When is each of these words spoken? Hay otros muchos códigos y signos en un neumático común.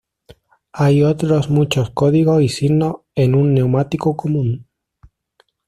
Hay 0.73 1.03
otros 1.03 1.51
muchos 1.51 1.91
códigos 1.91 2.41
y 2.41 2.49
signos 2.49 3.01
en 3.13 3.35
un 3.35 3.53
neumático 3.53 4.17
común. 4.17 4.65